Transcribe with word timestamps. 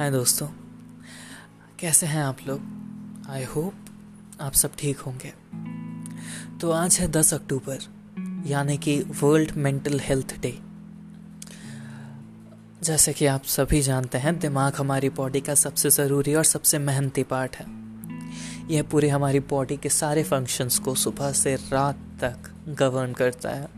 हाय 0.00 0.10
दोस्तों। 0.10 0.46
कैसे 1.78 2.06
हैं 2.06 2.22
आप 2.24 2.36
लोग? 2.46 2.60
आई 3.30 3.44
होप 3.44 3.72
आप 4.40 4.52
सब 4.52 4.70
ठीक 4.78 4.98
होंगे। 4.98 5.32
तो 6.60 6.70
आज 6.70 6.98
है 7.00 7.08
10 7.08 7.32
अक्टूबर, 7.34 7.78
यानी 8.46 8.78
कि 8.78 8.98
वर्ल्ड 9.22 9.50
मेंटल 9.56 10.00
हेल्थ 10.00 10.34
डे 10.40 10.58
जैसे 12.82 13.12
कि 13.12 13.26
आप 13.26 13.44
सभी 13.44 13.80
जानते 13.80 14.18
हैं, 14.18 14.38
दिमाग 14.38 14.74
हमारी 14.74 15.10
बॉडी 15.10 15.40
का 15.40 15.54
सबसे 15.54 15.90
ज़रूरी 15.90 16.34
और 16.34 16.44
सबसे 16.44 16.78
मेहनती 16.78 17.22
पार्ट 17.22 17.56
है। 17.56 17.66
यह 18.70 18.82
पूरे 18.82 19.08
हमारी 19.08 19.40
बॉडी 19.40 19.76
के 19.76 19.88
सारे 19.88 20.22
फ़ंक्शंस 20.22 20.78
को 20.78 20.94
सुबह 20.94 21.32
से 21.32 21.54
रात 21.56 22.00
तक 22.24 22.50
गवर्न 22.68 23.12
करता 23.12 23.50
है। 23.50 23.68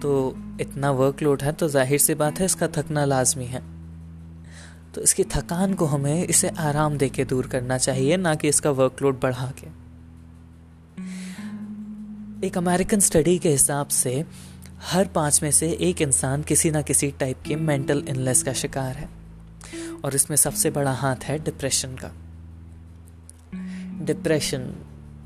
तो 0.00 0.34
इतना 0.60 0.90
वर्कलोड 0.90 1.42
है 1.42 1.52
तो 1.52 1.68
ज़ाहिर 1.68 1.98
सी 1.98 2.14
बात 2.14 2.38
है 2.38 2.44
इसका 2.44 2.68
थकना 2.68 3.04
लाजमी 3.04 3.46
है। 3.46 3.75
तो 4.96 5.02
इसकी 5.02 5.24
थकान 5.24 5.74
को 5.74 5.84
हमें 5.84 6.24
इसे 6.24 6.48
आराम 6.48 6.96
दे 6.98 7.08
के 7.08 7.24
दूर 7.24 7.46
करना 7.46 7.78
चाहिए, 7.78 8.16
ना 8.16 8.34
कि 8.34 8.48
इसका 8.48 8.70
वर्कलोड 8.70 9.20
बढ़ा 9.20 9.52
के। 9.58 9.66
एक 12.46 12.58
अमेरिकन 12.58 13.00
स्टडी 13.00 13.38
के 13.38 13.48
हिसाब 13.48 13.88
से 13.88 14.24
हर 14.82 15.06
पाँच 15.06 15.42
में 15.42 15.50
से 15.50 15.70
एक 15.72 16.02
इंसान 16.02 16.42
किसी 16.42 16.70
ना 16.70 16.82
किसी 16.82 17.10
टाइप 17.10 17.42
के 17.46 17.56
मेंटल 17.56 18.04
इलनेस 18.08 18.42
का 18.42 18.52
शिकार 18.52 18.94
है। 18.94 19.08
और 20.04 20.14
इसमें 20.14 20.36
सबसे 20.36 20.70
बड़ा 20.70 20.92
हाथ 20.92 21.16
है 21.16 21.38
डिप्रेशन 21.38 21.88
का। 21.88 22.12
डिप्रेशन 24.04 24.74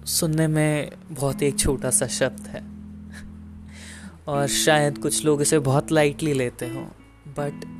सुनने 0.07 0.46
में 0.46 0.91
बहुत 1.10 1.43
एक 1.43 1.59
छोटा 1.59 1.91
सा 1.91 2.07
शब्द 2.07 2.41
है। 2.41 2.65
और 4.29 4.46
शायद 4.46 4.98
कुछ 4.98 5.24
लोग 5.24 5.43
इसे 5.43 5.59
बहुत 5.59 5.93
लाइटली 5.93 6.32
लेते 6.32 6.68
हों 6.68 6.84
बट 7.29 7.80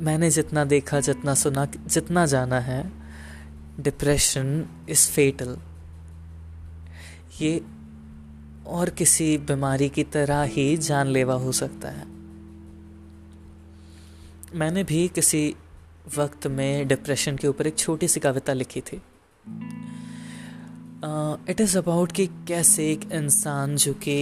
मैंने 0.00 0.30
जितना 0.30 0.64
देखा, 0.64 1.00
जितना 1.00 1.34
सुना, 1.34 1.64
जितना 1.86 2.26
जाना 2.26 2.60
है 2.60 2.92
डिप्रेशन 3.80 4.66
इज़ 4.88 5.08
फेटल 5.08 5.56
ये 7.40 7.60
और 8.66 8.90
किसी 8.90 9.38
बीमारी 9.38 9.88
की 9.88 10.04
तरह 10.04 10.42
ही 10.42 10.76
जानलेवा 10.76 11.34
हो 11.34 11.52
सकता 11.52 11.88
है। 11.88 12.06
मैंने 14.54 14.84
भी 14.84 15.08
किसी 15.08 15.54
वक्त 16.16 16.46
में 16.46 16.88
डिप्रेशन 16.88 17.36
के 17.36 17.48
ऊपर 17.48 17.66
एक 17.66 17.78
छोटी 17.78 18.08
सी 18.08 18.20
कविता 18.20 18.52
लिखी 18.52 18.80
थी। 18.80 19.02
इट 21.50 21.60
इज़ 21.60 21.78
अबाउट 21.78 22.12
कि 22.12 22.26
कैसे 22.26 22.90
एक 22.92 23.12
इंसान 23.12 23.76
जो 23.76 23.92
कि 23.94 24.16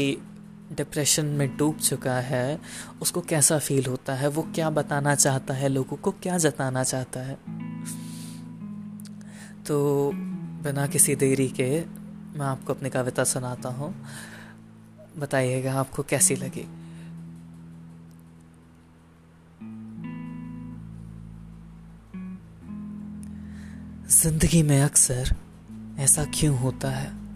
डिप्रेशन 0.72 1.26
में 1.26 1.56
डूब 1.56 1.76
चुका 1.76 2.14
है, 2.14 2.60
उसको 3.02 3.20
कैसा 3.20 3.58
फील 3.58 3.86
होता 3.86 4.14
है, 4.14 4.28
वो 4.28 4.42
क्या 4.42 4.70
बताना 4.70 5.14
चाहता 5.14 5.54
है 5.54 5.68
लोगों 5.68 5.96
को, 5.96 6.10
क्या 6.10 6.38
जताना 6.38 6.84
चाहता 6.84 7.20
है? 7.20 7.38
तो 9.66 10.10
बिना 10.62 10.86
किसी 10.86 11.16
देरी 11.16 11.48
के 11.48 11.80
मैं 12.38 12.46
आपको 12.46 12.74
अपनी 12.74 12.90
कविता 12.90 13.24
सुनाता 13.24 13.68
हूँ। 13.68 14.06
बताइएगा 15.18 15.74
आपको 15.74 16.02
कैसी 16.02 16.36
लगी? 16.36 16.68
ज़िंदगी 24.08 24.62
में 24.62 24.82
अक्सर 24.82 25.36
ऐसा 25.98 26.24
क्यों 26.24 26.58
होता 26.58 26.90
है? 26.90 27.27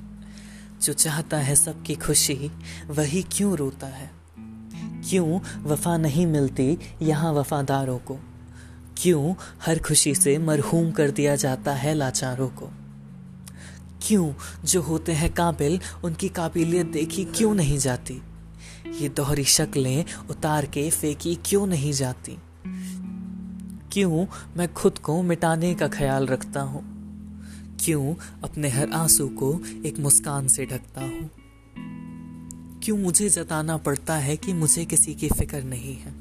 जो 0.83 0.93
चाहता 0.93 1.37
है 1.37 1.55
सबकी 1.55 1.95
खुशी, 1.95 2.51
वही 2.89 3.23
क्यों 3.23 3.57
रोता 3.57 3.87
है? 3.87 4.11
क्यों 5.11 5.41
वफा 5.63 5.97
नहीं 5.97 6.27
मिलती 6.27 6.79
यहाँ 7.03 7.33
वफादारों 7.33 7.99
को? 7.99 8.19
क्यों 8.99 9.35
हर 9.67 9.79
खुशी 9.79 10.15
से 10.15 10.39
मरहूम 10.39 10.91
कर 10.91 11.11
दिया 11.11 11.37
जाता 11.37 11.73
है 11.73 11.95
लाचारों 11.95 12.49
को? 12.49 12.71
क्यों 14.03 14.33
जो 14.65 14.83
होते 14.83 15.13
हैं 15.13 15.35
काबिल, 15.35 15.81
उनकी 16.05 16.29
काबिलियत 16.29 16.87
देखी 16.87 17.25
क्यों 17.25 17.55
नहीं 17.55 17.79
जाती? 17.79 18.23
ये 19.01 19.09
दोहरी 19.09 19.45
शक्लें 19.45 20.05
उतार 20.31 20.67
के 20.67 20.91
फेंकी 20.91 21.35
क्यों 21.35 21.67
नहीं 21.67 21.93
जाती? 21.93 22.39
क्यों 23.93 24.27
मैं 24.57 24.75
खुद 24.75 24.99
को 24.99 25.23
मिटाने 25.23 25.75
का 25.75 25.89
ख्याल 25.89 26.27
रखता 26.27 26.61
हूँ? 26.61 26.92
क्यों 27.85 28.15
अपने 28.45 28.69
हर 28.69 28.91
आँसू 28.91 29.29
को 29.29 29.61
एक 29.87 29.99
मुस्कान 29.99 30.49
से 30.49 30.67
ढकता 30.67 31.01
हूँ? 31.01 31.31
क्यों 32.83 32.99
मुझे 32.99 33.29
जताना 33.29 33.77
पड़ता 33.77 34.17
है 34.17 34.37
कि 34.37 34.53
मुझे 34.53 34.85
किसी 34.85 35.15
की 35.15 35.29
फ़िक्र 35.29 35.63
नहीं 35.63 35.97
है? 35.97 36.15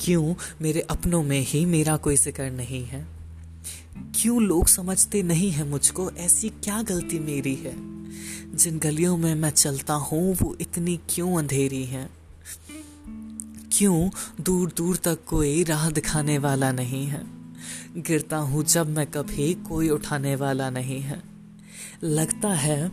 क्यों 0.00 0.34
मेरे 0.62 0.80
अपनों 0.80 1.22
में 1.22 1.40
ही 1.40 1.64
मेरा 1.64 1.96
कोई 1.96 2.16
ज़िक्र 2.16 2.50
नहीं 2.50 2.84
है? 2.84 3.06
क्यों 4.20 4.42
लोग 4.42 4.68
समझते 4.68 5.22
नहीं 5.22 5.50
है 5.50 5.68
मुझको 5.68 6.10
ऐसी 6.10 6.48
क्या 6.48 6.82
गलती 6.82 7.18
मेरी 7.18 7.54
है? 7.54 7.74
जिन 8.56 8.78
गलियों 8.78 9.16
में 9.16 9.34
मैं 9.34 9.50
चलता 9.50 9.94
हूँ, 9.94 10.36
वो 10.42 10.56
इतनी 10.60 11.00
क्यों 11.10 11.38
अंधेरी 11.38 11.84
है? 11.84 12.10
क्यों 13.72 14.10
दूर 14.40 14.72
दूर 14.76 14.96
तक 14.96 15.18
कोई 15.26 15.64
राह 15.64 15.90
दिखाने 15.90 16.38
वाला 16.38 16.72
नहीं 16.72 17.06
है? 17.06 17.39
गिरता 17.96 18.36
हूँ 18.36 18.64
जब 18.64 18.88
मैं 18.88 19.06
कभी 19.06 19.54
कोई 19.54 19.88
उठाने 19.88 20.36
वाला 20.36 20.70
नहीं 20.70 21.00
है। 21.00 21.22
लगता 22.04 22.48
है 22.48 22.92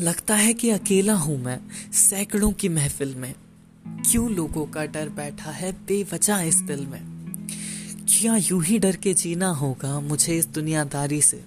लगता 0.00 0.34
है 0.34 0.54
कि 0.54 0.70
अकेला 0.70 1.14
हूँ 1.14 1.42
मैं 1.42 1.60
सैकड़ों 1.92 2.52
की 2.52 2.68
महफिल 2.68 3.14
में। 3.14 3.34
क्यों 4.10 4.30
लोगों 4.30 4.66
का 4.66 4.84
डर 4.84 5.08
बैठा 5.08 5.50
है 5.50 5.72
बेवजह 5.72 6.36
इस 6.36 6.56
दिल 6.56 6.86
में? 6.86 7.20
क्या 8.08 8.36
यूँ 8.36 8.64
ही 8.64 8.78
डर 8.78 8.96
के 8.96 9.14
जीना 9.14 9.48
होगा 9.48 10.00
मुझे 10.00 10.38
इस 10.38 10.46
दुनियादारी 10.46 11.22
से? 11.22 11.44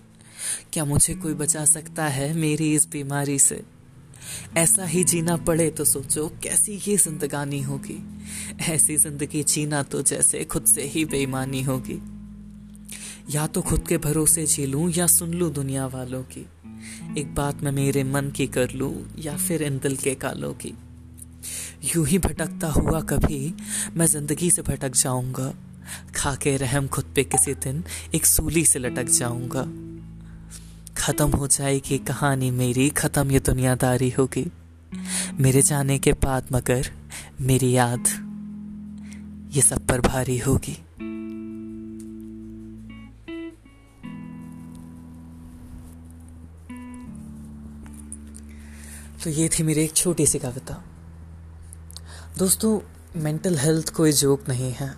क्या 0.73 0.85
मुझे 0.85 1.15
कोई 1.15 1.33
बचा 1.33 1.65
सकता 1.65 2.07
है 2.07 2.33
मेरी 2.33 2.75
इस 2.75 2.87
बीमारी 2.87 3.39
से? 3.39 3.63
ऐसा 4.57 4.85
ही 4.85 5.03
जीना 5.03 5.35
पड़े 5.37 5.69
तो 5.69 5.85
सोचो, 5.85 6.27
कैसी 6.43 6.81
ये 6.87 6.97
जिंदगानी 6.97 7.61
होगी। 7.61 7.97
ऐसी 8.71 8.97
ज़िंदगी 8.97 9.43
जीना 9.43 9.83
तो 9.83 10.01
जैसे 10.01 10.43
खुद 10.43 10.65
से 10.65 10.83
ही 10.83 11.05
बेईमानी 11.05 11.61
होगी। 11.61 12.01
या 13.29 13.47
तो 13.47 13.61
खुद 13.61 13.87
के 13.87 13.97
भरोसे 13.97 14.45
जी 14.45 14.65
लूँ 14.65 14.89
या 14.91 15.07
सुन 15.07 15.33
लूँ 15.33 15.51
दुनिया 15.53 15.85
वालों 15.87 16.23
की। 16.23 16.45
एक 17.17 17.33
बात 17.35 17.63
मैं 17.63 17.71
मेरे 17.71 18.03
मन 18.03 18.29
की 18.29 18.47
कर 18.47 18.71
लूँ 18.71 18.93
या 19.19 19.35
फिर 19.37 19.63
इन 19.63 19.77
दिल 19.79 19.95
के 19.97 20.15
कालों 20.15 20.53
की। 20.53 20.73
यूँ 21.95 22.05
ही 22.07 22.17
भटकता 22.17 22.67
हुआ 22.67 23.01
कभी 23.01 23.53
मैं 23.95 24.05
ज़िंदगी 24.05 24.51
से 24.51 24.61
भटक 24.61 24.95
जाऊँगा। 24.95 25.53
खा 26.15 26.35
के 26.35 26.55
रहम 26.57 26.87
खुद 26.87 27.05
पे 27.15 27.23
किसी 27.23 27.53
दिन 27.53 27.83
एक 28.15 28.25
सूली 28.25 28.65
से 28.65 28.79
लटक 28.79 29.09
जाऊँगा। 29.09 29.65
खत्म 31.03 31.29
हो 31.29 31.47
जाएगी 31.47 31.97
कहानी 31.97 32.49
मेरी, 32.51 32.89
खत्म 32.89 33.31
ये 33.31 33.39
दुनियादारी 33.39 34.09
होगी। 34.09 34.45
मेरे 35.33 35.61
जाने 35.61 35.97
के 35.99 36.11
बाद 36.13 36.47
मगर 36.51 36.87
मेरी 37.41 37.71
याद 37.71 38.03
ये 39.55 39.61
सब 39.61 39.87
पर 39.87 40.01
भारी 40.01 40.37
होगी। 40.37 40.75
तो 49.23 49.29
ये 49.29 49.49
थी 49.49 49.63
मेरी 49.63 49.83
एक 49.83 49.93
छोटी 49.93 50.25
सी 50.25 50.39
कविता। 50.39 50.81
दोस्तों 52.37 52.79
मेंटल 53.21 53.57
हेल्थ 53.57 53.93
कोई 53.93 54.11
जोक 54.11 54.47
नहीं 54.49 54.71
है, 54.71 54.89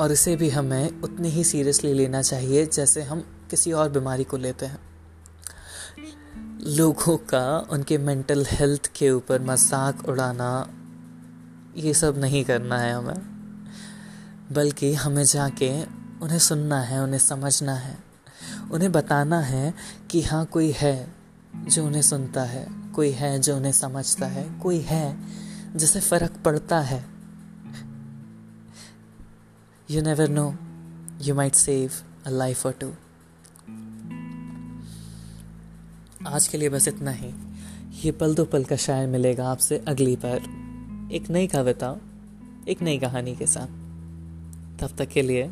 और 0.00 0.12
इसे 0.12 0.36
भी 0.36 0.48
हमें 0.50 1.00
उतनी 1.00 1.28
ही 1.28 1.44
सीरियसली 1.44 1.92
लेना 1.94 2.22
चाहिए 2.22 2.66
जैसे 2.66 3.02
हम 3.02 3.20
किसी 3.50 3.72
और 3.72 3.90
बीमारी 3.90 4.24
को 4.24 4.36
लेते 4.36 4.66
हैं। 4.66 4.91
लोगों 6.66 7.16
का, 7.16 7.58
उनके 7.70 7.98
मेंटल 7.98 8.44
हेल्थ 8.48 8.86
के 8.96 9.10
ऊपर 9.10 9.40
मज़ाक 9.42 10.08
उड़ाना, 10.08 10.68
ये 11.76 11.94
सब 11.94 12.18
नहीं 12.18 12.44
करना 12.44 12.78
है 12.78 12.92
हमें। 12.92 13.32
बल्कि 14.52 14.94
हमें 14.94 15.24
जाके 15.24 15.70
उन्हें 16.22 16.38
सुनना 16.38 16.80
है, 16.80 17.02
उन्हें 17.02 17.18
समझना 17.18 17.74
है, 17.74 17.98
उन्हें 18.72 18.92
बताना 18.92 19.40
है 19.40 19.74
कि 20.10 20.22
हाँ 20.22 20.44
कोई 20.46 20.70
है 20.70 21.14
जो 21.56 21.86
उन्हें 21.86 22.02
सुनता 22.02 22.42
है, 22.42 22.66
कोई 22.94 23.10
है 23.10 23.38
जो 23.38 23.56
उन्हें 23.56 23.72
समझता 23.72 24.26
है, 24.26 24.58
कोई 24.58 24.78
है 24.80 25.16
जिसे 25.76 26.00
फ़र्क 26.00 26.32
पड़ता 26.44 26.80
है। 26.80 27.04
You 29.90 30.02
never 30.02 30.28
know 30.28 30.54
you 31.22 31.34
might 31.34 31.54
save 31.54 31.92
a 32.26 32.30
life 32.30 32.66
और 32.66 32.72
टू 32.72 32.92
आज 36.26 36.48
के 36.48 36.58
लिए 36.58 36.68
बस 36.68 36.88
इतना 36.88 37.10
ही। 37.10 37.34
ये 38.04 38.12
पल 38.12 38.34
दो 38.34 38.44
पल 38.44 38.64
का 38.64 38.76
शायर 38.76 39.08
मिलेगा 39.08 39.48
आपसे 39.48 39.84
अगली 39.88 40.16
बार। 40.16 40.36
एक 41.12 41.30
नई 41.30 41.46
कविता 41.46 42.00
एक 42.68 42.82
नई 42.82 42.98
कहानी 42.98 43.36
के 43.36 43.46
साथ। 43.46 43.66
तब 44.80 44.90
तक 44.98 45.08
के 45.08 45.22
लिए, 45.22 45.42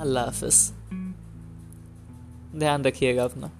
अल्लाह 0.00 0.24
हाफिज। 0.24 0.72
ध्यान 2.56 2.82
रखिएगा 2.82 3.24
अपना। 3.24 3.50